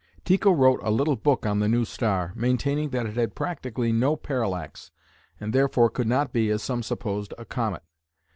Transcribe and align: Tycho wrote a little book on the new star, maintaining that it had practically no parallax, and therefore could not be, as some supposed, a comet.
Tycho 0.25 0.51
wrote 0.51 0.79
a 0.81 0.89
little 0.89 1.15
book 1.15 1.45
on 1.45 1.59
the 1.59 1.67
new 1.67 1.85
star, 1.85 2.33
maintaining 2.35 2.89
that 2.89 3.05
it 3.05 3.15
had 3.15 3.35
practically 3.35 3.91
no 3.91 4.15
parallax, 4.15 4.89
and 5.39 5.53
therefore 5.53 5.91
could 5.91 6.07
not 6.07 6.33
be, 6.33 6.49
as 6.49 6.63
some 6.63 6.81
supposed, 6.81 7.35
a 7.37 7.45
comet. 7.45 7.83